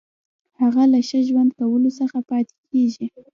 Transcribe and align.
هغه 0.59 0.83
له 0.91 0.99
ښه 1.07 1.19
ژوند 1.27 1.51
کولو 1.59 1.89
څخه 1.99 2.17
پاتې 2.29 2.55
کیږي. 2.69 3.07